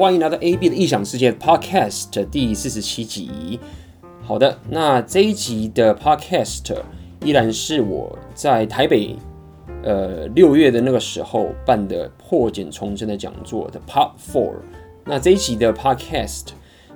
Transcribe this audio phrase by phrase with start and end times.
[0.00, 3.60] 欢迎来到 AB 的异想世界 Podcast 第四十七集。
[4.22, 6.74] 好的，那这一集的 Podcast
[7.22, 9.14] 依然是我在台北
[9.82, 14.54] 呃六月的那个时候办的破茧重生的讲座的 Part Four。
[15.04, 16.46] 那这一集的 Podcast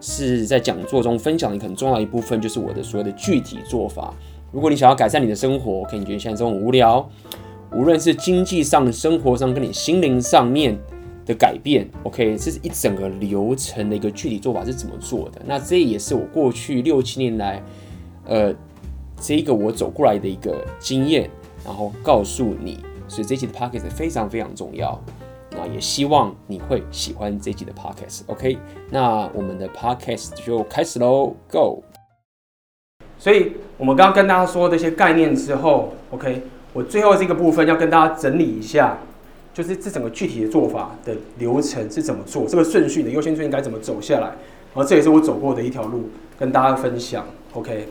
[0.00, 4.14] 是在讲座中分享的很重要一部分，就是我的所谓的具体做法。
[4.50, 7.06] 如果你想要改善你的生活，可以觉得现在这种无聊，
[7.70, 10.78] 无论是经济上、生活上，跟你心灵上面
[11.26, 15.40] 的改变，OK，这是一整个流程的一个具体做法是怎么做的？
[15.46, 17.62] 那这也是我过去六七年来，
[18.26, 18.54] 呃，
[19.20, 21.30] 这一个我走过来的一个经验，
[21.64, 25.00] 然后告诉你，所以这期的 Podcast 非常非常重要。
[25.56, 28.58] 那也希望你会喜欢这期的 Podcast，OK？
[28.90, 31.84] 那我们的 Podcast 就开始喽，Go！
[33.16, 38.98] 所以我们刚刚跟大家说这些概念之后，OK，我最后这个部分要跟大家整理一下，
[39.54, 47.86] 就是这整个具体的做法的流程是怎么做，这个顺序的优先顺序该怎么走下来，然后这也是我走过的一条路，跟大家分享，OK。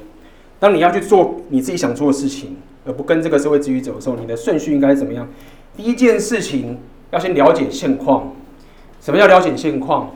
[0.60, 5.28] 当你要去做你自己想做的事情，而不跟这个社会秩序走的时候，你的顺序应该怎么样？
[5.76, 6.78] 第一件事情
[7.12, 8.34] 要先了解现况。
[9.00, 10.16] 什么叫了解现况？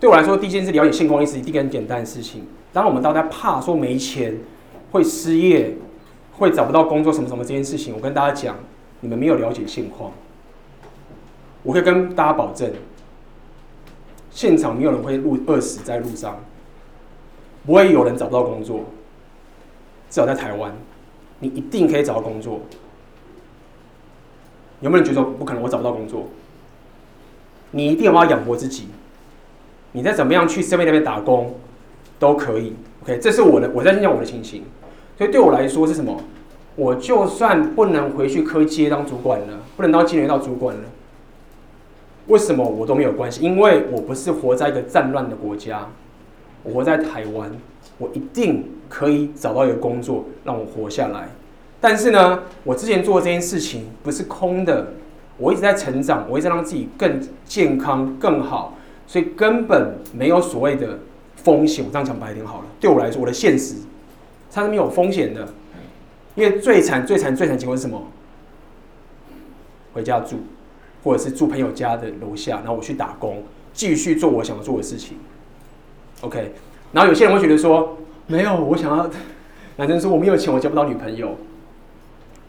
[0.00, 2.42] 对我来说，第一件事了解现况意思，一个很简单的事情。
[2.72, 4.36] 当我们大家怕说没钱、
[4.92, 5.74] 会失业、
[6.32, 8.56] 会找不到工作什么什么这件事情，我跟大家讲，
[9.00, 10.12] 你们没有了解现况。
[11.66, 12.70] 我可以跟大家保证，
[14.30, 16.38] 现场没有人会路饿死在路上，
[17.66, 18.84] 不会有人找不到工作。
[20.08, 20.72] 至少在台湾，
[21.40, 22.60] 你一定可以找到工作。
[24.80, 25.62] 有没有人觉得不可能？
[25.62, 26.28] 我找不到工作，
[27.72, 28.86] 你一定要养活自己。
[29.90, 31.54] 你再怎么样去身边那边打工。
[32.18, 32.72] 都可以
[33.02, 34.64] ，OK，这是我的，我在讲我的情形，
[35.18, 36.18] 所以对我来说是什么？
[36.74, 40.82] 我就算不能回去科技当主管了，不能当经理当主管了，
[42.26, 43.42] 为什么我都没有关系？
[43.42, 45.88] 因为我不是活在一个战乱的国家，
[46.62, 47.50] 我活在台湾，
[47.98, 51.28] 我一定可以找到一个工作让我活下来。
[51.80, 54.92] 但是呢，我之前做这件事情不是空的，
[55.38, 58.74] 我一直在成长，我一直在让自己更健康、更好，
[59.06, 60.98] 所以根本没有所谓的。
[61.36, 62.64] 风险，我这样讲白一点好了。
[62.80, 63.76] 对我来说，我的现实
[64.50, 65.46] 它是没有风险的，
[66.34, 68.02] 因为最惨、最惨、最惨结果是什么？
[69.94, 70.38] 回家住，
[71.06, 75.16] 或者是住朋友家的楼下，然后我去打工，继续做我想做的事情。
[76.22, 76.50] OK，
[76.90, 79.08] 然后有些人会觉得说，没有，我想要
[79.78, 81.36] 男生说我没有钱，我交不到女朋友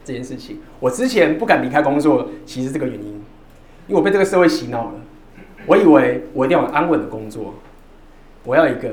[0.03, 0.57] 这件事情。
[0.79, 3.09] 我之前不敢离开工作，其实这个原因，
[3.87, 4.93] 因为我被这个社会洗脑了。
[5.67, 7.53] 我以为我一定要有安稳的工作。
[8.43, 8.89] 我要一个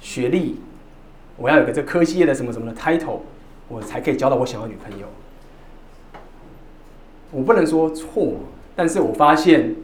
[0.00, 0.56] 学历，
[1.36, 3.20] 我要有个这科技业的什么什么的 title，
[3.68, 5.06] 我才可以交到我想要女朋友。
[7.30, 8.34] 我不能说错，
[8.76, 9.74] 但是我发现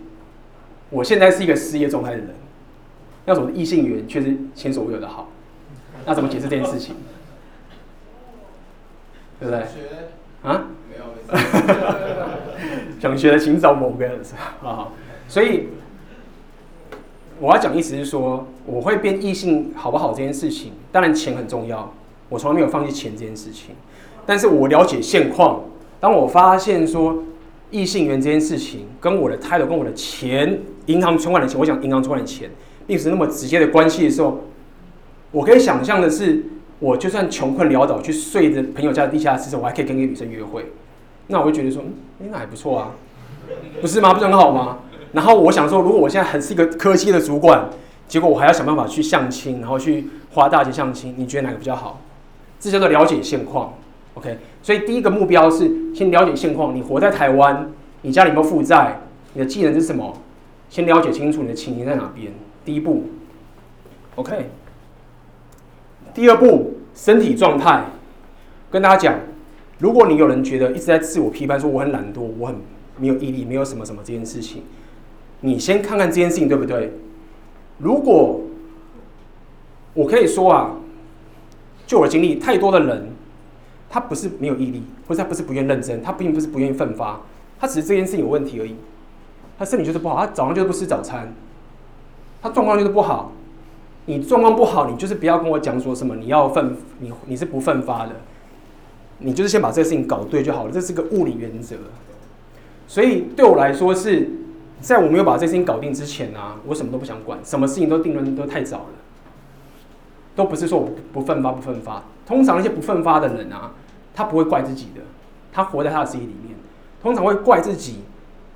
[0.91, 2.35] 我现在是一个失业状态的人，
[3.27, 5.29] 要什么异性缘却是前所未有的好，
[6.07, 6.97] 那怎么解释这件事情？
[9.39, 9.61] 对不对？
[10.43, 10.65] 啊？
[10.89, 11.05] 没有，
[13.01, 14.21] 想学的请找某个人
[14.63, 14.89] 啊，
[15.29, 15.69] 所以。
[17.43, 21.91] 我要讲意思是说，我会变异性好不好这件事情，当然钱很重要，
[22.29, 23.75] 我从来没有放弃钱这件事情。
[24.27, 25.63] 但是我了解现况，
[25.99, 27.25] 当我发现说
[27.71, 32.51] 异性缘这件事情跟我的态度、跟我的钱、银行存款的钱，我讲银行存款的钱，
[32.87, 34.41] 并不是那么直接的关系的时候，
[35.31, 36.45] 我可以想象的是，
[36.81, 40.73] 我就算穷困潦倒去睡着朋友家的地下室，我还可以跟一个女生约会，
[41.29, 41.83] 那我会觉得说，
[42.19, 42.91] 嗯，那还不错啊，
[43.81, 44.13] 不是吗？
[44.13, 44.79] 不是很好吗？
[45.13, 47.69] 然后我想说，如果我现在还是一个科技的主管，
[48.09, 52.01] 结果我还要想办法去相亲，然后去花大钱相亲，你觉得哪个比较好？
[52.59, 53.75] 这叫做了解现况
[54.15, 54.39] ，OK？
[54.63, 56.75] 所以第一个目标是先了解现况。
[56.75, 57.71] 你活在台湾，
[58.03, 59.01] 你家里有没有负债？
[59.35, 60.17] 你的技能是什么？
[60.69, 62.33] 先了解清楚你的情形在哪边。
[62.65, 63.05] 第一步
[64.17, 64.51] ，OK？
[66.15, 67.85] 第二步，身体状态。
[68.71, 69.19] 跟大家讲，
[69.79, 72.57] 如果你有人觉得一直在自我批判，说我很懒惰，我很
[72.99, 74.63] 没有毅力，没有什么什么这件事情。
[75.41, 76.93] 你先看看这件事情对不对？
[77.79, 78.43] 如果
[79.95, 80.77] 我可以说啊，
[81.87, 83.09] 就我经历，太多的人，
[83.91, 87.21] 他不是没有毅力，或者他不是不愿认真，他并不是不愿意奋发，
[87.59, 88.77] 他只是这件事情有问题而已。
[89.59, 91.35] 他身体就是不好，他早上就是不吃早餐，
[92.41, 93.33] 他状况就是不好。
[94.07, 98.13] 你状况不好，你就是不要跟我讲说什么你要奋，你你是不奋发的，
[99.19, 101.77] 你就是先把这个事情搞对就好了，这是个物理原则。
[102.87, 104.31] 所以对我来说是。
[104.81, 108.85] 在我没有把这事情搞定之前啊，我什么都不想管，什么事情都定论都太早了，
[110.35, 112.03] 都不是说我不奋发不奋发。
[112.25, 113.73] 通常那些不奋发的人啊，
[114.21, 115.01] 他不会怪自己的，
[115.51, 116.55] 他活在他的世界里面，
[117.03, 118.01] 通常会怪自己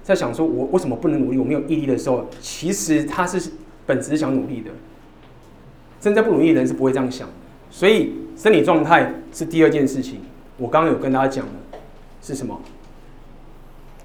[0.03, 3.53] 在想说我为什么不能努力，我没有毅力的时候，其实他是
[3.87, 4.71] 本质想努力的。
[5.99, 7.33] 真正不努力的人是不会这样想的。
[7.71, 10.21] 所以生理状态是第二件事情。
[10.59, 11.79] 我刚刚有跟大家讲的
[12.21, 12.61] 是什么？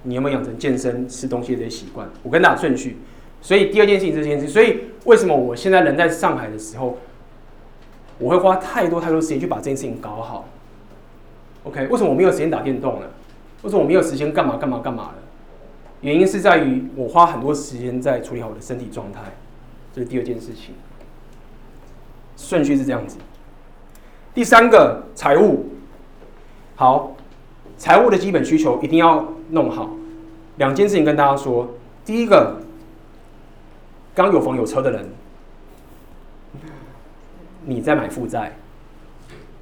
[0.03, 2.09] 你有没有养成健身、吃东西的习惯？
[2.23, 2.97] 我跟大家顺序。
[3.41, 4.47] 所以第二件事情是这件事。
[4.47, 6.97] 所以为什么我现在人在上海的时候，
[8.17, 10.47] 我会花太多太多时间去把这件事情搞好
[11.63, 11.87] ？OK？
[11.87, 13.07] 为什么我没有时间打电动了？
[13.63, 15.15] 为什么我没有时间干嘛干嘛干嘛了？
[16.01, 19.21] 原因是在于我花很多时间在处理好我的身体状态。
[19.93, 20.73] 这是第二件事情。
[22.37, 23.17] 顺序是这样子。
[24.33, 25.65] 第三个，财务。
[26.75, 27.15] 好，
[27.77, 29.89] 财务的基本需求一定要弄好。
[30.55, 31.67] 两件事情跟大家说，
[32.05, 32.61] 第一个，
[34.15, 35.09] 刚有房有车的人，
[37.65, 38.53] 你在买负债，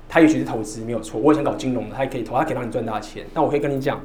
[0.10, 1.20] 他也许是投资没有错。
[1.20, 3.26] 我以前搞金融的，他也可以投，他可以让你赚大钱。
[3.34, 4.00] 但我可以跟你讲，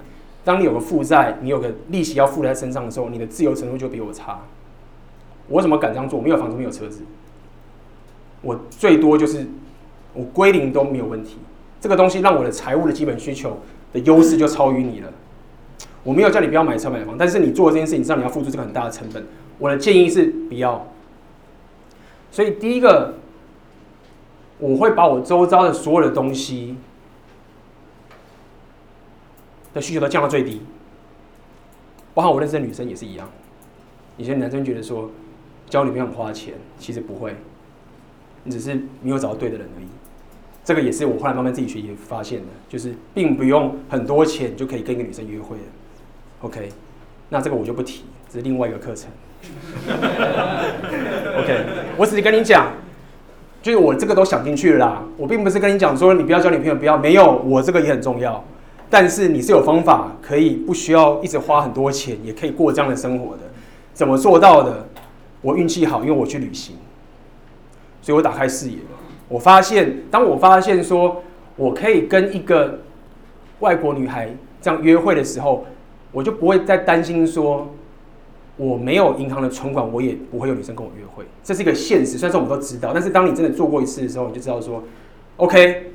[0.44, 4.40] 当你有个负债，你有个利息要付在身上的时候，你的自由程度就比我差。
[5.49, 6.19] 我怎么敢这样做？
[6.19, 7.02] 我没有房子，没有车子，
[8.40, 9.46] 我最多就是
[10.14, 11.37] 我归零都没有问题。
[11.81, 13.58] 这个东西让我的财务的基本需求
[13.93, 15.12] 的优势就超于你了。
[16.05, 19.25] 我没有叫你不要买车买房，但是你做这件事情，你知道你要付出这个很大的成本。
[19.58, 20.87] 我的建议是不要。
[22.31, 23.14] 所以第一个，
[24.62, 26.76] 我会把我周遭的所有的东西
[29.74, 30.62] 的需求都降到最低，
[32.14, 33.28] 包括我认识的女生也是一样。
[34.16, 35.10] 以前男生觉得说
[35.68, 37.34] 交女朋友很花钱，其实不会，
[38.44, 39.86] 你只是没有找到对的人而已。
[40.64, 45.64] 这个也是我后来慢慢自己学习发现的，就是并不用很多钱就可以跟一个女生约会的。
[46.42, 46.68] OK，
[47.30, 49.10] 那这个我就不提，这是另外一个课程。
[51.42, 51.66] OK，
[51.96, 52.72] 我只是跟你讲，
[53.62, 55.02] 就是我这个都想进去了啦。
[55.16, 58.44] 我并不是跟你讲说你不要交女朋友，不要没有，我这个也很重要。
[58.90, 63.42] 但是你是有方法可以不需要一直花很多钱，也可以过这样的生活的。
[63.94, 64.86] 怎么做到的？
[65.40, 66.76] 我运气好，因为我去旅行，
[68.00, 68.76] 所以我打开视野。
[69.28, 71.22] 我发现，当我发现说
[71.56, 72.80] 我可以跟一个
[73.60, 74.28] 外国女孩
[74.60, 75.64] 这样约会的时候，
[76.12, 77.72] 我就不会再担心说
[78.56, 81.25] 我没有银行的存款，我也不会有女生跟我约会。
[81.43, 84.82] 这是一个现实，虽然说我们都知道，但是当你真的做过一次的时候，你就知道说
[85.38, 85.93] ，OK，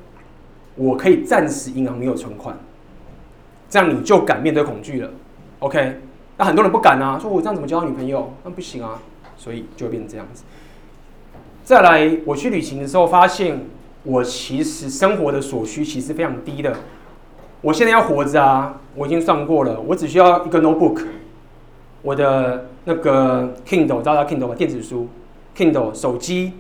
[0.76, 2.58] 我可以暂时银行没有存款，
[3.70, 5.12] 这样你就敢面对恐惧了。
[5.60, 6.02] OK，
[6.38, 8.34] 那很多人不敢啊，说我这样怎么交女朋友？
[8.44, 9.00] 那不行啊，
[9.38, 10.44] 所以就会变成这样子。
[11.64, 13.62] 再来，我去旅行的时候发现，
[14.04, 16.76] 我其实生活的所需其实非常低的。
[17.62, 21.04] 我现在要活着啊，我已经算过了，我只需要一个 notebook，
[22.02, 25.08] 我的那个 Kindle，大家 Kindle 吧，电子书
[25.56, 26.54] ，Kindle 手机，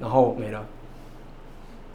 [0.00, 0.64] 然后没了。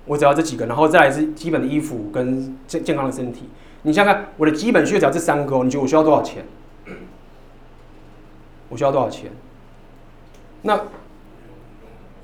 [0.06, 3.48] 我只要这几个，然后再来是基本的衣服跟健健康的身体。
[3.84, 6.44] 你想想看，我的基本需求只要这三个，你觉得我需要多少钱？
[8.70, 9.32] 我需要多少钱？
[10.64, 10.78] 那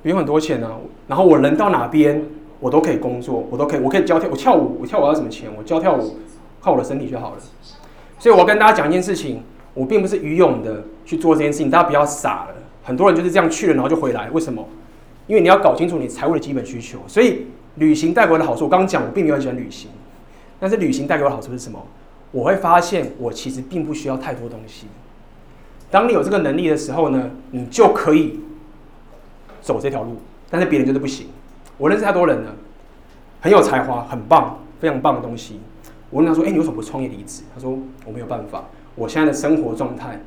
[0.01, 0.71] 不用很多钱呢、
[1.07, 2.23] 然后我人到哪边，
[2.59, 5.49] 我都可以工作，我都可以，我可以教跳，我跳舞，我跳舞要什么钱？
[5.55, 6.17] 我教跳舞，
[6.59, 7.37] 靠我的身体就好了。
[8.19, 9.43] 所以我跟大家讲一件事情，
[9.73, 12.55] 我并不是愚勇的去做这件事情，大家不要傻了。
[12.83, 14.67] 很多人就是这样去了，然后就回来，为什么？
[15.27, 16.99] 因为你要搞清楚你财务的基本需求。
[17.07, 19.89] 所以旅行带给我的好处，我刚刚讲我并没有很喜欢旅行，
[20.59, 21.85] 但是旅行带给我的好处是什么？
[22.31, 24.87] 我会发现我其实并不需要太多东西。
[25.89, 28.39] 当你有这个能力的时候呢，你就可以
[29.61, 30.18] 走这条路，
[30.49, 31.27] 但是别人就是不行。
[31.77, 32.56] 我认识太多人了，
[33.39, 35.59] 很有才华，很棒，非常棒的东西。
[36.09, 40.21] 我问他说：“哎，你为什么不创业离职？”他说：“我没有办法，我现在的生活状态，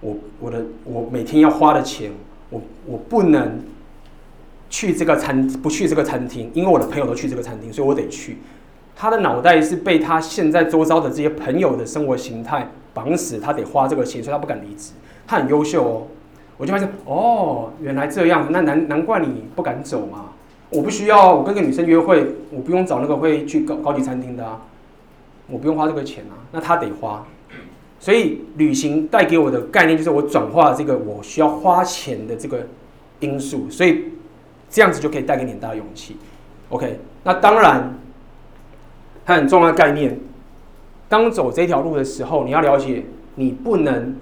[0.00, 2.12] 我我的我每天要花的钱，
[2.50, 3.60] 我我不能
[4.70, 8.38] 去这个餐，不去这个餐厅，因为我的朋友都去这个餐厅，所以我得去。”
[8.96, 14.92] 他的脑袋是被他现在周遭的这些朋友的生活形态绑死，他得花这个钱，所以他不敢离职。
[15.26, 16.02] 他很优秀哦，
[16.56, 20.26] 我就发现哦，原来这样，那难难怪你不敢走嘛。
[20.70, 24.62] 我不需要，我跟个女生约会，我不用找那个会去高高级餐厅的啊，
[25.46, 27.26] 我不用花这个钱啊，那他得花。
[27.98, 32.66] 所以旅行带给我的概念就是我转化这个我需要花钱的这个
[33.20, 34.12] 因素，所以
[34.68, 36.16] 这样子就可以带给你很大的勇气。
[36.68, 37.98] OK，那当然，
[39.24, 40.18] 它很重要的概念，
[41.08, 44.16] 当走这条路的时候，你要了解，你不能。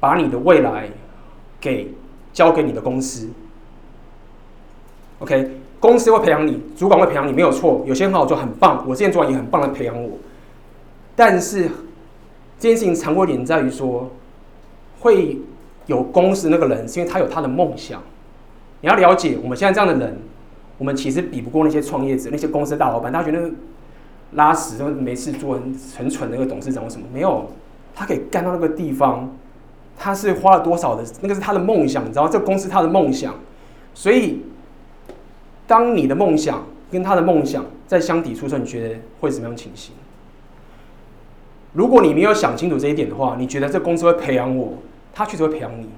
[0.00, 0.88] 把你的未来
[1.60, 1.92] 给
[2.32, 3.28] 交给你的公司
[5.18, 5.59] ，OK？
[5.80, 7.82] 公司会培养你，主管会培养你，没有错。
[7.86, 8.84] 有些很好做，很棒。
[8.86, 10.10] 我之前主管也很棒的培养我。
[11.16, 11.62] 但是
[12.58, 14.10] 这件事情残酷点在于说，
[15.00, 15.38] 会
[15.86, 18.02] 有公司那个人，是因为他有他的梦想。
[18.82, 20.18] 你要了解，我们现在这样的人，
[20.76, 23.12] 我们其实比不过那些创业者、那些公司大老板。
[23.12, 23.50] 他觉得
[24.32, 25.58] 拉屎都没事做，
[25.96, 27.50] 很蠢的那个董事长，为什么没有？
[27.94, 29.28] 他可以干到那个地方，
[29.98, 31.04] 他是花了多少的？
[31.20, 32.28] 那个是他的梦想，你知道？
[32.28, 33.34] 这个公司他的梦想，
[33.92, 34.42] 所以
[35.70, 39.94] 当你的梦想跟他的梦想在相抵触的时候，你觉得会怎么样情形？
[41.74, 44.78] 如果你没有想清楚这一点的话，你觉得这公司会培养我，
[45.14, 45.88] 他确实会培养你。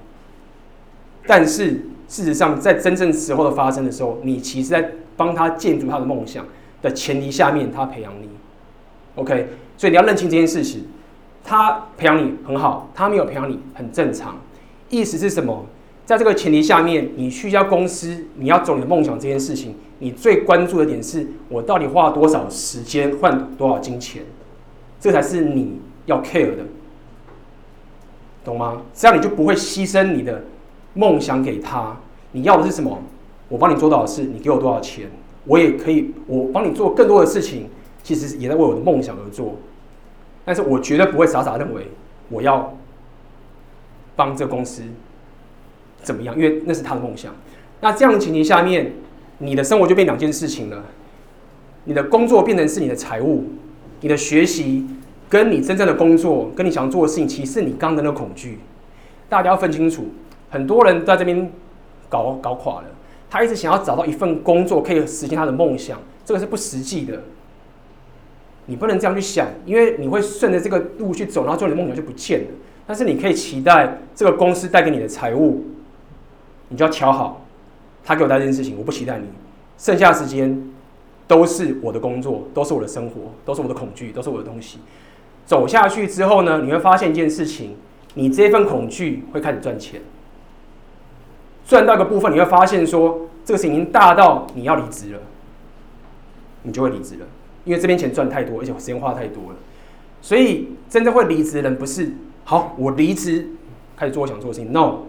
[1.25, 6.45] 但是事实上，在真正时候的发生的时候，你其实在帮他建筑他的梦想
[6.83, 8.29] 的前提下面，他培养你。
[9.15, 10.85] OK，所以你要认清这件事情，
[11.43, 14.35] 他培养你很好，他没有培养你很正常。
[14.91, 15.65] 意思是什么？
[16.05, 24.23] 在这个前提下面，你去一家公司，你要走你的梦想这件事情，你最关注的点是我到底花了多少时间换多少金钱。
[24.99, 26.65] 这才是你要 care 的，
[28.43, 28.81] 懂吗？
[28.93, 30.43] 这样你就不会牺牲你的
[30.93, 31.97] 梦想给他。
[32.31, 33.01] 你要的是什么？
[33.49, 35.09] 我帮你做多少事，你给我多少钱，
[35.45, 37.69] 我也可以，我帮你做更多的事情，
[38.01, 39.55] 其实也在为我的梦想而做。
[40.43, 41.87] 但是我绝对不会傻傻认为
[42.29, 42.73] 我要
[44.15, 44.83] 帮这个公司
[46.03, 47.33] 怎么样，因为那是他的梦想。
[47.81, 48.91] 那这样的情形下面，
[49.39, 50.83] 你的生活就变两件事情了，
[51.85, 53.45] 你的工作变成是你的财务。
[54.01, 54.85] 你的学习
[55.29, 58.59] 跟你真正的工作，跟你想做的事情，其实是你刚刚的那个恐惧。
[59.29, 60.07] 大家要分清楚，
[60.49, 61.49] 很多人在这边
[62.09, 62.87] 搞搞垮了。
[63.29, 67.23] 他一直想要找到一份工作，可以实现他的梦想，这个是不实际的。
[68.65, 72.47] 你不能这样去想，因为你会顺着这个路去走，然后最后你的梦想就不见了。
[72.85, 75.63] 但是你可以期待这个公司带给你的财务，
[76.69, 77.45] 你就要调好。
[78.03, 79.25] 他给我带这件事情，我不期待你。
[79.77, 80.69] 剩下的时间。
[81.25, 84.77] 都是我的工作，都是我的生活，都是我的恐惧，都是我的东西。
[85.45, 87.77] 走下去之后呢，你会发现一件事情：
[88.15, 90.01] 你这份恐惧会开始赚钱，
[91.65, 95.19] 赚到一个部分，你会发现说这个事情已经大到你要离职了，
[96.63, 97.25] 你就会离职了，
[97.63, 99.55] 因为这边钱赚太多，而且我时间花太多了。
[100.21, 102.11] 所以真正会离职的人不是
[102.43, 103.47] 好，我离职
[103.95, 105.03] 开始做我想做的事情，no，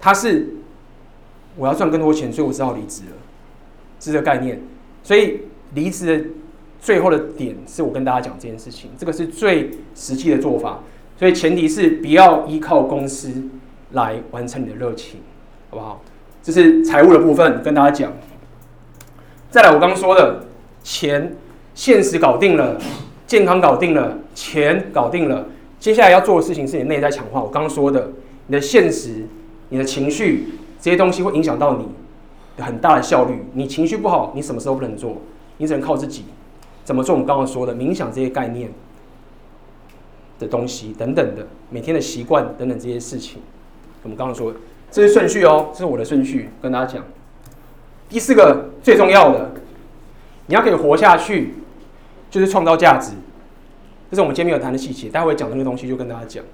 [0.00, 0.48] 他是
[1.56, 3.16] 我要赚更多钱，所以我只好离职了，
[4.00, 4.60] 是这个概念。
[5.02, 5.40] 所以
[5.74, 6.24] 离职的
[6.80, 10.80] 最后的点是我跟大家讲这件事情，这个是最实际的做法。
[11.16, 13.30] 所以前提是不要依靠公司
[13.92, 15.20] 来完成你的热情，
[15.70, 16.02] 好不好？
[16.42, 18.12] 这是财务的部分跟大家讲。
[19.48, 20.44] 再来，我刚刚说的
[20.82, 21.36] 钱、
[21.74, 22.80] 现实搞定了，
[23.26, 25.46] 健康搞定了，钱搞定了，
[25.78, 27.40] 接下来要做的事情是你内在强化。
[27.40, 28.10] 我刚刚说的，
[28.48, 29.24] 你的现实、
[29.68, 30.48] 你的情绪
[30.84, 31.88] 这些东西会影响到你。
[32.62, 35.16] 很大的效率，你情绪不好，你什么时候不能做？
[35.56, 36.26] 你只能靠自己。
[36.84, 37.14] 怎么做？
[37.14, 38.70] 我们刚刚说的冥想这些概念
[40.38, 43.40] 的东西等等的，每天的习惯等等这些事情，
[44.02, 44.52] 我们刚刚说，
[44.90, 47.02] 这是顺序哦，这是我的顺序，跟大家讲。
[48.10, 49.52] 第四个最重要的，
[50.48, 51.54] 你要可以活下去，
[52.30, 53.12] 就是创造价值。
[54.10, 56.44] 这是我们今天没有谈的细节，待会讲这个东西就跟大家讲。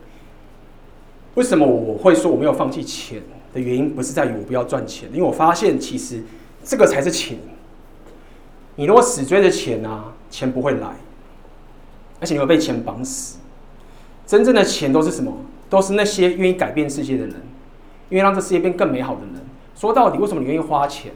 [1.34, 3.20] 为什么我会说我没有放弃钱？
[3.52, 6.23] 的原因不是在于我不要赚钱，因为我发现其实
[6.64, 7.38] 这个才是钱。
[8.76, 10.88] 你如果死追着钱啊，钱不会来，
[12.21, 13.38] 而且你会被钱绑死。
[14.26, 15.33] 真正的钱都是什么？
[15.69, 17.35] 都是那些愿意改变世界的人，
[18.09, 19.45] 愿意让这世界变更美好的人。
[19.76, 21.12] 说到底，为什么你愿意花钱？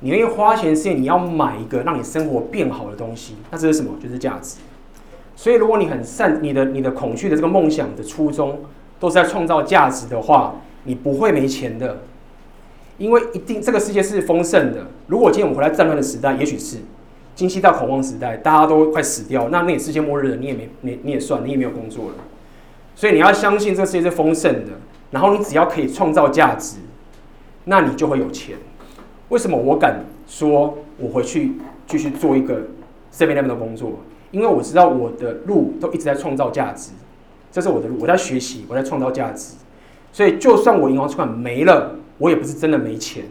[0.00, 3.36] 你愿意花钱是因为你要买一个让你生活变好的东西。
[3.50, 3.92] 那这是什么？
[4.02, 4.56] 就是价值。
[5.34, 8.60] 所以，如果你很善你的你的恐惧的这个梦想的初衷
[8.98, 10.54] 都是在创造价值的话，
[10.86, 11.98] 你不会没钱的，
[12.96, 14.86] 因为一定这个世界是丰盛的。
[15.08, 16.78] 如果今天我们回来战乱的时代，也许是
[17.34, 22.14] 经济大恐慌时代，大家都快死掉，那那也世界末日了，你也没你你也算，你也没有工作了。
[22.94, 24.72] 所以你要相信这个世界是丰盛的，
[25.10, 26.76] 然后你只要可以创造价值，
[27.64, 28.56] 那你就会有钱。
[29.28, 31.52] 为什么我敢说我回去
[31.86, 32.62] 继续做一个
[33.12, 33.98] 7-11的工作？
[34.30, 36.92] 因为我知道我的路都一直在创造价值，
[37.52, 39.56] 这是我的路，我在学习，我在创造价值。
[40.16, 43.24] 所以，就算我银行存款没了，我也不是真的没钱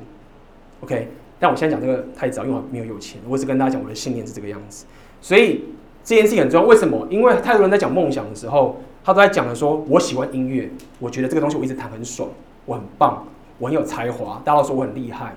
[0.82, 1.08] ，OK？
[1.40, 3.20] 但我现在讲这个太早，因为我没有有钱。
[3.28, 4.86] 我只跟大家讲我的信念是这个样子。
[5.20, 5.64] 所以
[6.04, 6.68] 这件事情很重要。
[6.68, 7.08] 为什么？
[7.10, 12.30] 因为太多人在讲梦想的时候，他都在讲的说，我喜欢音乐，我觉得这个东西我一直弹很爽，
[12.66, 13.26] 我很棒，
[13.58, 15.36] 我很有才华，大家都说我很厉害，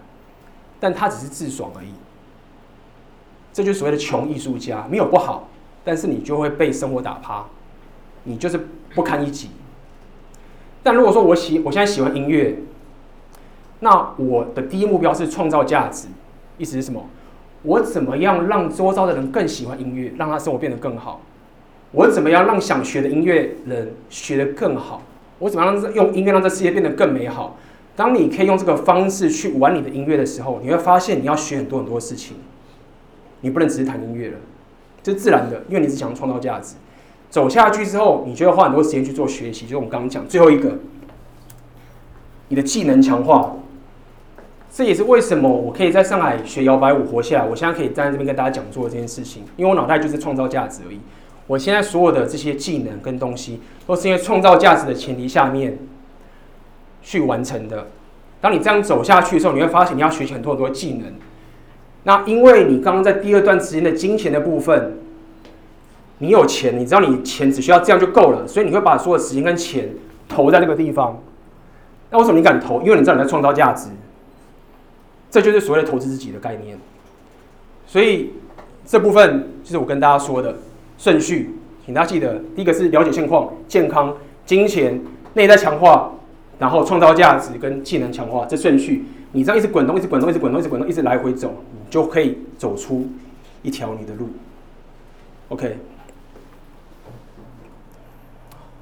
[0.78, 1.88] 但他只是自爽而已。
[3.55, 5.49] 这就是所谓的穷艺术家，没有不好，
[5.83, 7.47] 但是你就会被生活打趴，
[8.25, 9.49] 你就是不堪一击。
[10.83, 12.57] 但如果说我喜我现在喜欢音乐，
[13.81, 16.09] 那我的第一目标是创造价值，
[16.57, 17.07] 意思是什么？
[17.63, 21.21] 我怎么样让周遭的人更喜欢音乐，让他生活变得更好？
[21.93, 25.03] 我怎么样让想学的音乐人学得更好？
[25.39, 27.57] 我怎么样让用音乐让这世界变得更美好？
[27.97, 32.37] 当你可以用这个方式去玩你的音乐的时候，你会发现你要学很多很多事情，
[33.41, 34.37] 你不能只是弹音乐了，
[35.03, 36.77] 这是自然的，因为你是想创造价值。
[37.31, 40.79] 走下去之后，你就要花很多时间去做学习，就是我们刚刚讲最后一个，
[42.49, 43.55] 你的技能强化。
[44.71, 51.01] 这也是为什么我可以在上海学摇摆舞活下来，我现在可以站在这边跟大家讲座这件事情，因为我脑袋就是创造价值而已。
[51.47, 55.79] 我现在所有的这些技能跟东西，都是因为创造价值的前提下面
[57.03, 57.89] 去完成的。
[58.41, 61.15] 当你这样走下去的时候，你会发现你要学习很多很多技能。
[62.05, 64.99] 那因为你刚刚在第二段时间的金钱的部分，
[66.19, 69.89] 你有钱，你知道你钱只需要这样就够了，所以你会把所有时间跟钱
[70.29, 71.21] 投在这个地方。
[72.11, 72.81] 那为什么你敢投？
[72.83, 73.89] 因为你知道你在创造价值。
[75.31, 76.79] 这就是所谓的投资自己的概念，
[77.87, 78.31] 所以
[78.87, 80.57] 这部分就是我跟大家说的
[80.97, 81.51] 顺序，
[81.85, 84.99] 请大家记得，第一个是了解现况、健康、金钱、
[85.35, 86.11] 内在强化，
[86.59, 93.07] 然后创造价值跟技能强化，这顺序，你这样一直滚动、一直滚动、一直滚动、一直滚动、一直来回走，你就可以走出
[93.61, 94.31] 一条你的路。
[95.51, 95.77] OK，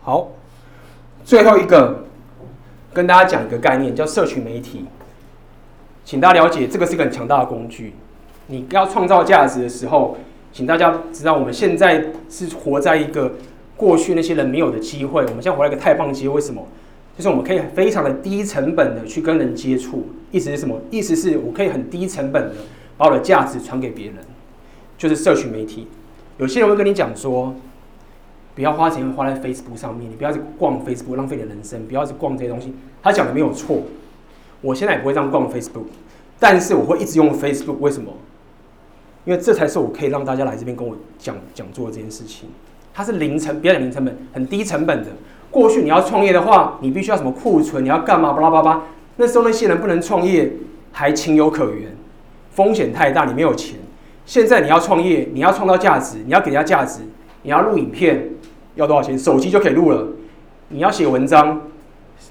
[0.07, 0.29] 好，
[1.25, 2.05] 最后一个
[2.95, 4.85] 跟大家讲一个概念，叫社群媒体。
[6.05, 7.93] 请大家了解，这个是一个很强大的工具。
[8.47, 10.17] 你要创造价值的时候，
[10.53, 13.33] 请大家知道，我们现在是活在一个
[13.77, 15.23] 过去那些人没有的机会。
[15.23, 16.65] 我们现在活在一个太棒机会，为什么？
[17.17, 20.07] 就是我们可以非常的低成本的去跟人接触。
[20.31, 20.81] 意思是什么？
[20.93, 22.55] 意思是我可以很低成本的
[22.97, 24.19] 把我的价值传给别人，
[24.97, 25.89] 就是社群媒体。
[26.39, 27.53] 有些人会跟你讲说，
[28.57, 32.75] 不要花钱花在 Facebook 上面，你不要去逛 Facebook，浪费你的人生，不要去逛这些东西。
[33.03, 33.83] 他讲的没有错。
[34.63, 35.85] 我现在也不会这样逛 Facebook，
[36.41, 37.75] 但是我会一直用 Facebook。
[37.81, 38.11] 为什么？
[39.27, 42.49] 因为这才是我可以让大家来这边跟我讲讲座的这件事情。
[42.95, 45.11] 它是零成，别讲零成本，很低成本的。
[45.51, 48.33] 过去你要创业的话，你必须要什么库存，你要干嘛？
[48.33, 48.83] 巴拉巴拉。
[49.17, 50.51] 那时候那些人不能创业，
[50.93, 51.95] 还情有可原，
[52.53, 53.79] 风险太大，你没有钱。
[54.25, 57.03] 现在你要创业，你要创造价值，你要给人家价值，
[57.43, 58.31] 你要录影片，
[58.77, 59.19] 要多少钱？
[59.19, 60.07] 手机就可以录了。
[60.69, 61.61] 你要写文章，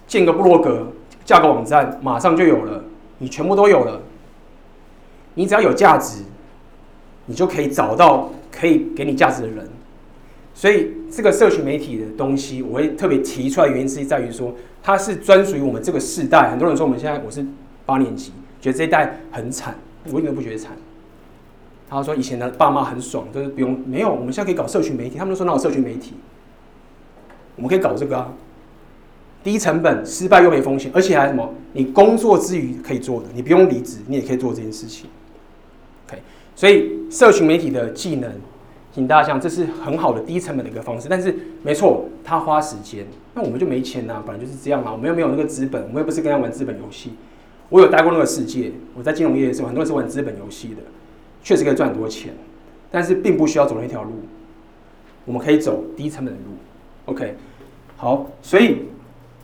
[0.08, 0.88] 建个部落格。
[1.26, 2.84] 架个网站马上就有了，
[3.18, 4.00] 你全部都有了。
[5.34, 6.24] 你只要有价值，
[7.26, 9.68] 你就可以找到可以给你价值的人。
[10.54, 14.54] 所以这个社群媒体的东西，我会特别提出来，原因是在于说，
[14.84, 16.52] 它是专属于我们这个世代。
[16.52, 17.44] 很多人说我们现在我是
[17.88, 18.32] 八年级，
[18.62, 19.74] 觉得这一代很惨，
[20.12, 20.74] 我一点都不觉得惨。
[21.90, 25.18] 他说以前的爸妈很爽，就是不用没有，我们现在可以搞社群媒体。
[25.18, 26.14] 他们都说那有社群媒体？
[27.56, 28.34] 我们可以搞这个啊。
[29.44, 31.48] 低成本、失败又没风险，而且还什么？
[31.74, 35.08] 你工作之余可以做的，你不用离职，你也可以做这件事情。
[36.08, 36.20] OK，
[36.56, 38.32] 所以社群媒体的技能，
[38.92, 41.08] 请大家想，这是很好的低成本的一个方式。
[41.08, 44.92] 但是没错，它花时间，那我们就没钱呐、本来就是这样啊。
[44.92, 47.12] 我们又没有那个资本，我们又不是跟他玩资本游戏。
[47.70, 50.78] 我有待过那个世界，我在金融业的时候，很多人是玩资本游戏的，
[51.44, 52.34] 确实可以赚很多钱，
[52.90, 54.12] 但是并不需要走那条路。
[55.24, 56.58] 我们可以走低成本的路。
[57.06, 57.36] OK，
[57.98, 58.86] 好，所以。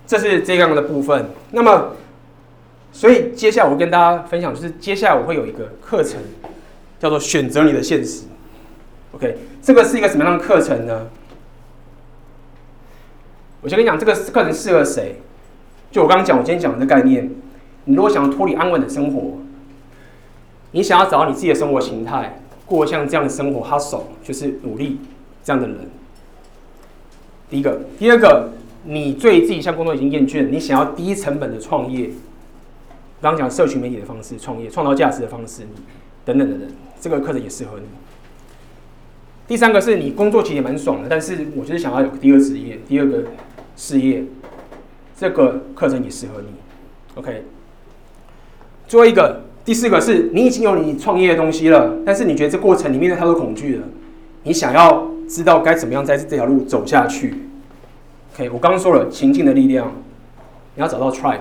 [0.07, 1.29] 这是这样的部分。
[1.51, 1.93] 那么，
[2.91, 6.19] 所以接下来我跟大家分享，就是接下来我会有一个课程，
[6.99, 8.25] 叫做“选择你的现实”。
[9.15, 11.07] OK，这个是一个什么样的课程呢？
[13.61, 15.21] 我先跟你讲，这个课程适合谁？
[15.91, 17.31] 就我刚刚讲，我今天讲的概念，
[17.85, 19.37] 你如果想要脱离安稳的生活，
[20.71, 24.99] 你想要找到你自己的生活形态，过像这样的生活，hustle 就是努力
[25.41, 25.89] 这样的人。
[27.51, 28.49] 第一个，第二个。
[28.83, 32.09] 你对自己项工作已经厌倦，你想要低成本的创业，
[33.21, 35.61] 刚刚讲社群媒体的方式创业，创造价值的方式，
[36.25, 36.67] 等等等等，
[36.99, 37.85] 这个课程也适合你。
[39.47, 43.23] 第三个是你工作其实也蛮爽的，但是我就是想要有第二职业，第二个
[43.75, 44.23] 事业，
[45.15, 46.47] 这个课程也适合你。
[47.13, 47.43] OK，
[48.87, 53.83] 最后一个，第四个是你已经有你创业的东西了，但是你觉得这过程里面有太多恐惧了，
[54.41, 57.45] 你想要知道该怎么样在这条路走下去。
[58.33, 59.89] OK，我刚刚说了情境的力量，
[60.75, 61.39] 你要找到 tribe。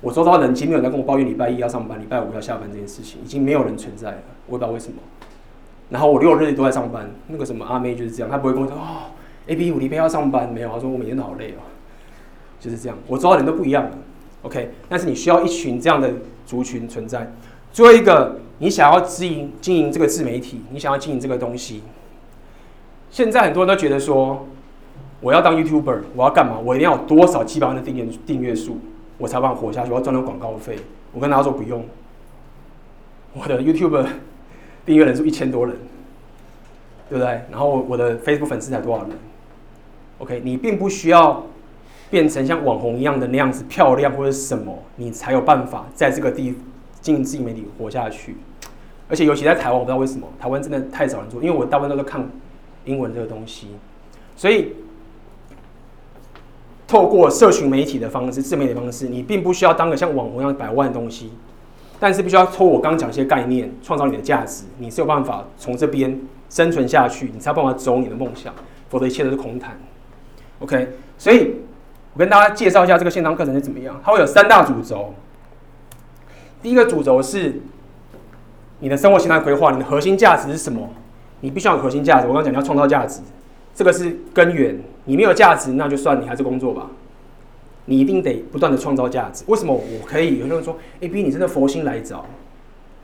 [0.00, 4.18] 我周遭的人已经没有在跟我抱怨礼拜一要上班，礼拜五要下班这件事情，已经没有人存在了。
[4.46, 4.98] 我也不知道为什么。
[5.90, 9.10] 然后我六日都在上班，那个什么阿妹就是这样，她不会跟我说哦
[9.48, 10.68] ，AB 五礼拜要上班没有？
[10.68, 11.66] 她说我每天都好累哦，
[12.60, 12.96] 就是这样。
[13.08, 13.90] 我周遭的人都不一样了。
[14.42, 16.12] OK，但是你需要一群这样的
[16.46, 17.32] 族群存在。
[17.72, 21.82] 最后一个，你想要经营经营这个自媒体，你想要经营这个东西，
[23.10, 24.46] 现在很多人都觉得说。
[25.22, 26.58] 我要当 YouTuber，我要干嘛？
[26.62, 28.78] 我一定要有多少几百万的订阅订阅数，
[29.16, 29.90] 我才办法活下去。
[29.90, 30.78] 我要赚到广告费。
[31.10, 31.82] 我跟大家说不用，
[33.32, 34.06] 我的 YouTuber
[34.84, 35.74] 订阅人数一千多人，
[37.08, 37.40] 对不对？
[37.50, 39.12] 然后我的 Facebook 粉丝才多少人
[40.18, 41.46] ？OK，你并不需要
[42.10, 46.54] 变成像网红一样的那样子漂亮或者什么，你才有办法在这个地
[47.00, 48.36] 经营自媒体活下去。
[49.08, 52.20] 而且尤其在台湾，我不知道为什么台湾真的太少人做，因为我大部分都是看
[52.86, 53.68] 英文这个东西，
[54.34, 54.72] 所以
[56.88, 61.32] 透过社群媒体的方式、自媒体的方式，你并不需要当个像网红一样百万东西，
[62.00, 66.18] 但是必须要抽我刚刚讲一些概念，创造你的价值，你是有办法从这边
[66.48, 68.54] 生存下去，你才有办法走你的梦想，
[68.88, 69.78] 否则一切都是空谈。
[70.60, 71.56] OK，所以
[72.14, 75.14] 我跟大家介绍一下这个线上课程是怎么样，它会有三大主轴，
[76.62, 77.60] 第一个主轴是。
[78.78, 80.86] 你的生活形态规划，你的核心价值是什么？
[81.40, 82.26] 你必须要有核心价值。
[82.26, 83.20] 我刚讲你要创造价值，
[83.74, 84.78] 这个是根源。
[85.04, 86.90] 你没有价值，那就算你还是工作吧。
[87.84, 89.44] 你一定得不断的创造价值。
[89.46, 90.38] 为什么我可以？
[90.38, 92.24] 有些人说：“哎，B，你真的佛心来着？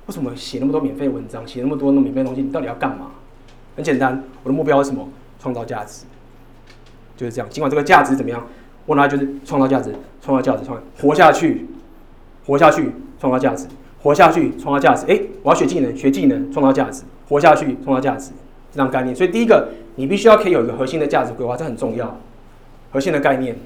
[0.07, 2.43] 为什么写那么多免费文章，写那么多那种免费东西？
[2.43, 3.13] 你到底要干嘛？”
[3.77, 5.09] 很简单，我的目标是什么？
[5.41, 6.05] 创造价值，
[7.17, 7.49] 就是这样。
[7.51, 8.47] 尽管这个价值怎么样，
[8.87, 11.67] 我拿就是创造价值，创造价值，创活下去，
[12.47, 13.67] 活下去，创造价值。
[14.03, 15.07] 活下去，创造价值。
[15.11, 17.05] 哎，我要学技能，学技能，创造价值。
[17.29, 18.33] 活下去，创造价值，
[18.73, 19.15] 这样概念。
[19.15, 22.19] 所以第一个，你必须要可以有一个核心的价值规划，这很重要，
[22.91, 23.57] 核心的概念。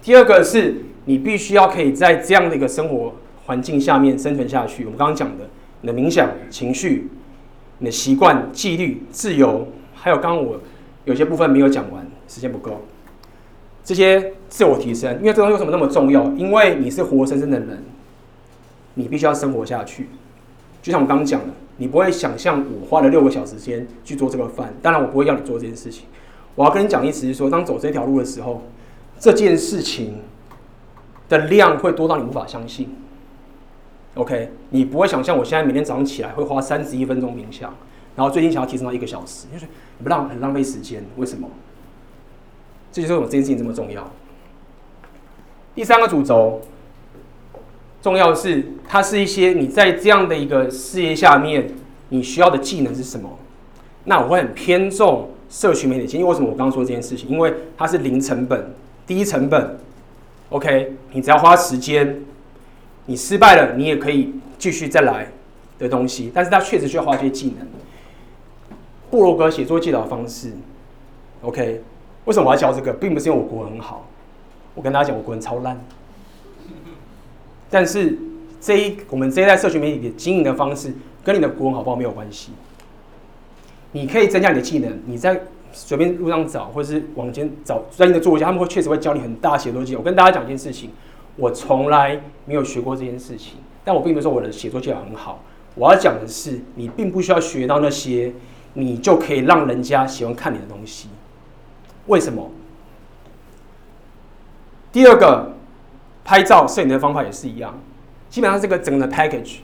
[0.00, 3.12] 第二个是你必须要可以在这样的一个生活
[3.44, 4.84] 环境下面生存下去。
[4.84, 5.48] 我们刚刚讲的，
[5.80, 7.08] 你的冥想、情绪、
[7.78, 10.58] 你的习惯、纪律、自由，还有刚刚我
[11.04, 12.80] 有些部分没有讲完，时间不够。
[13.84, 16.24] 这些自我提升，因为这东西为什么那么重要？
[16.32, 17.82] 因为你是活生生的人，
[18.94, 20.08] 你必须要生活下去。
[20.80, 21.46] 就像我刚刚讲的，
[21.78, 26.06] 你不会想象我花了六个小时间去做这个饭，当然我不会要你做这件事情。
[26.54, 28.62] 我要跟你讲的意思是说，当走这条路的时候，
[29.18, 30.16] 这件事情
[31.28, 32.94] 的量会多到你无法相信。
[34.14, 37.74] OK，你不会想象我现在每天早上起来会花三十一分钟冥想，
[38.14, 39.66] 然后最近想要提升到一个小时，就是
[40.02, 41.48] 不浪很浪费时间，为什么？
[42.92, 44.08] 这就是为什么这件事情这么重要。
[45.74, 46.60] 第三个主轴，
[48.02, 51.70] 重要的是它是一些你在这样的一个事业下面，
[52.10, 53.38] 你需要的技能是什么？
[54.04, 57.28] 那我会很偏重社群媒体，因为为什么我刚刚说这件事情？
[57.30, 58.74] 因为它是零成本、
[59.06, 59.78] 低成本。
[60.50, 62.20] OK，你只要花时间，
[63.06, 65.28] 你失败了，你也可以继续再来
[65.78, 66.30] 的东西。
[66.34, 67.66] 但是它确实需要花一些技能。
[69.10, 70.52] 部落格写作技巧方式
[71.40, 71.82] ，OK。
[72.24, 72.92] 为什么我要教这个？
[72.92, 74.06] 并不是因为我国文很好，
[74.74, 75.78] 我跟大家讲，我国文超烂。
[77.68, 78.18] 但是
[78.60, 80.92] 这一我们这一代社群媒体的经营的方式，
[81.24, 82.52] 跟你的国文好不好没有关系。
[83.92, 85.40] 你可以增加你的技能，你在
[85.72, 89.98] 随便路上找，或者是往前找专业的作家，他们会确实会教你很大写作技巧。
[89.98, 90.90] 我跟大家讲一件事情，
[91.36, 93.54] 我从来没有学过这件事情，
[93.84, 95.42] 但我并不是说我的写作技巧很好。
[95.74, 98.32] 我要讲的是，你并不需要学到那些，
[98.74, 101.08] 你就可以让人家喜欢看你的东西。
[102.06, 102.50] 为什么？
[104.92, 105.52] 第二个，
[106.24, 107.78] 拍照摄影的方法也是一样，
[108.28, 109.60] 基本上这个整个的 package，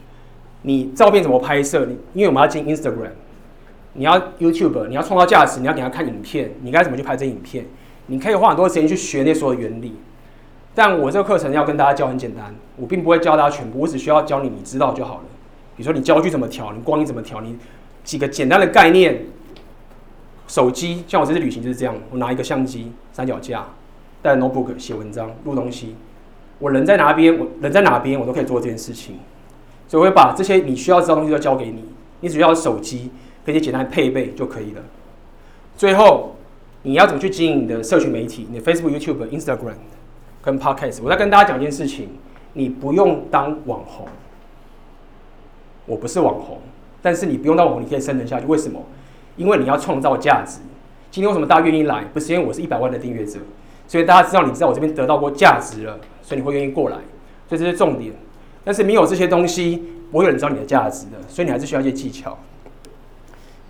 [0.63, 1.85] 你照片怎么拍摄？
[1.85, 3.11] 你因为我们要进 Instagram，
[3.93, 7.65] 你要 YouTube，你要创造价值，你要给他看影片，你该怎么去拍这影片？
[8.07, 9.93] 你可以花很多时间去学那所有的原理。
[10.73, 15.23] 但我这个课程要跟大家教很简单，我并不会教大家全部，我只需要教你，你知道就好了。
[15.75, 17.55] 比如说你焦距怎么调，你光影怎么调，你
[18.03, 19.25] 几个简单的概念。
[20.49, 23.67] 手机像我这次旅行就是这样，我拿一个相机、三脚架，
[24.23, 25.95] 带 notebook 写文章、录东西。
[26.57, 29.17] 我人在哪边，我人在哪边，我都可以做这件事情。
[29.87, 31.85] 所以我会把这些你需要知道的东西都交给你，
[32.21, 33.11] 你只要手机
[33.45, 34.81] 跟一些简单配备就可以了。
[35.77, 36.35] 最后，
[36.81, 38.47] 你要怎么去经营你的社群媒体？
[38.49, 39.75] 你的 Facebook、YouTube、Instagram
[40.41, 41.01] 跟 Podcast。
[41.03, 42.09] 我再跟大家讲一件事情，
[42.53, 44.07] 你不用当网红。
[45.85, 46.59] 我不是网红，
[47.03, 48.47] 但是你不用当网红，你可以生存下去。
[48.47, 48.81] 为什么？
[49.39, 50.59] 因为你要创造价值。
[51.09, 52.03] 今天为什么大家愿意来？
[52.13, 53.39] 不是因为我是一百万的订阅者，
[53.87, 56.97] 所以大家知道你在我这边得到过价值了，所以你会愿意过来。
[57.47, 58.13] 所以这是重点。
[58.65, 61.13] 但是没有这些东西，不会有人知道你的价值的。
[61.29, 62.37] 所以你还是需要一些技巧。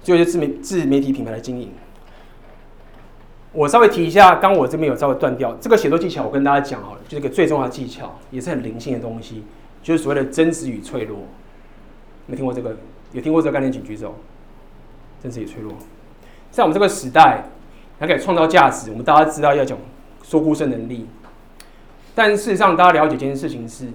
[0.01, 1.69] 最后就是自媒自媒体品牌的经营。
[3.53, 9.43] 我稍微提一下，刚我这边有稍微断掉这个写作技巧，我跟大家讲好了，就是个最重要的技巧，也是很灵性的东西，
[9.83, 11.19] 就是所谓的真实与脆弱。
[12.25, 12.75] 没听过这个？
[13.11, 14.15] 有听过这个概念，请举手。
[15.21, 15.73] 真实也脆弱，
[16.49, 17.43] 在我们这个时代，
[17.99, 18.89] 还可以创造价值。
[18.89, 19.77] 我们大家知道要讲
[20.23, 21.05] 说故事能力，
[22.15, 23.87] 但事实上，大家了解一件事情是：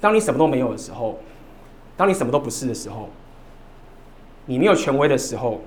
[0.00, 1.18] 当你什么都没有的时候，
[1.96, 3.08] 当你什么都不是的时候，
[4.46, 5.60] 你没有权威的时候，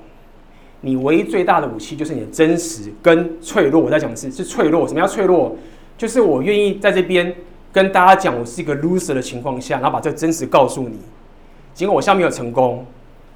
[0.80, 3.82] 你唯一最大的武器就是你的真实跟脆弱。
[3.82, 4.88] 我在讲的是是脆弱。
[4.88, 5.58] 什么叫脆弱？
[5.98, 7.36] 就是我愿意在这边
[7.74, 10.98] 跟大家讲，我是一个 loser 的情况下，然后把这个真实告诉你。
[11.74, 12.86] 尽管我下面有成功，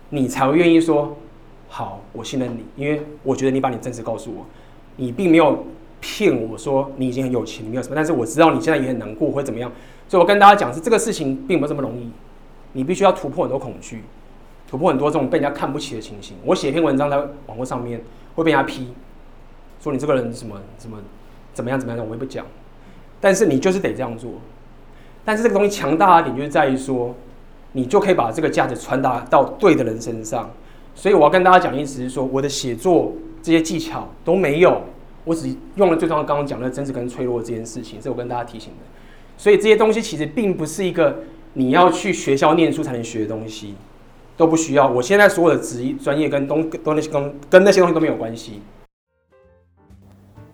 [0.09, 1.17] 你才会愿意说。
[1.77, 4.45] 好，我信任你，因为我觉得你把你真实告诉我，
[4.95, 5.65] 你并没有
[5.99, 9.69] 骗我说你已经很有钱，你没有什么，但是我知道你现在也很难过，或者怎么样，
[10.07, 12.09] 所以我跟大家讲是这个事情并不这么容易，
[12.71, 14.05] 你必须要突破很多恐惧，
[14.69, 16.37] 突破很多这种被人家看不起的情形。
[16.45, 18.01] 我写一篇文章在网络上面
[18.35, 18.93] 会被人家批，
[19.81, 20.97] 说你这个人什么什么
[21.53, 22.45] 怎么样怎么样，我也不讲。
[23.19, 24.31] 但是你就是得这样做。
[25.25, 27.13] 但是这个东西强大的点就是在于说，
[27.73, 30.49] 你就可以把这个价值传达到对的人身上。
[30.95, 34.81] 所以我要跟大家讲的意思是说，我的写作这些技巧都没有，
[35.25, 38.85] 我只用了最重要刚刚讲的真实跟脆弱这件事情，是我跟大家提醒的。
[39.37, 41.19] 所以这些东西其实并不是一个
[41.53, 43.75] 你要去学校念书才能学的东西，
[44.37, 44.87] 都不需要。
[44.87, 48.61] 我现在所有的职业专业跟东都那些跟跟那些东西都没有关系。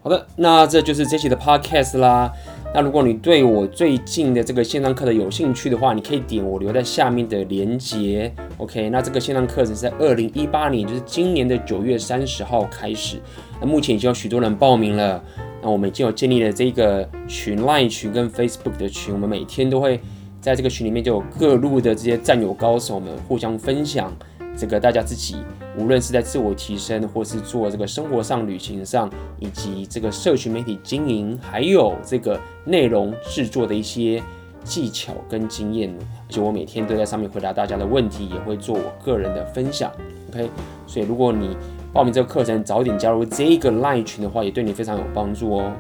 [0.02, 2.32] 好的，那这就是这期的 podcast 啦。
[2.74, 8.34] 那如果你对我最近的这个线上课程有兴趣的话，你可以点我留在下面的链接。
[8.58, 13.18] OK，那这个线上课程是在二零一八年，就是今年的九月三十号开始。
[13.60, 15.22] 那目前已经有许多人报名了。
[15.62, 20.00] 那我们已经有建立了这个群 Line 群跟 Facebook 的群，我们每天都会
[20.40, 24.12] 在这个群里面就有各路的这些战友高手们互相分享。
[24.58, 25.38] 这个大家自己，
[25.78, 29.10] 无论是在自我提升，或是做这个生活上、旅行上，
[29.40, 34.22] 以及这个社群媒体经营，还有这个内容制作的一些
[34.64, 39.92] 技巧跟经验，而且我每天都在上面回答大家的问题，也会做我个人的分享。
[40.32, 40.50] OK，
[40.86, 41.58] 所以如果你
[41.92, 45.72] 报名这个课程，早点加入这个 Line 群的话，也对你非常有帮助哦。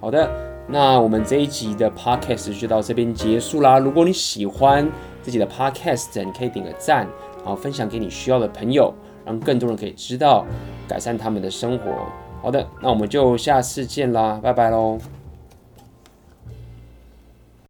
[0.00, 0.30] 好的，
[0.66, 3.78] 那我们这一集的 Podcast 就到这边结束啦。
[3.78, 4.90] 如果你喜欢
[5.22, 7.06] 自己的 Podcast，你可以点个赞。
[7.44, 8.92] 好，分享给你需要的朋友，
[9.24, 10.44] 让更多人可以知道，
[10.88, 11.92] 改善他们的生活。
[12.42, 14.98] 好的，那我们就下次见啦，拜拜喽。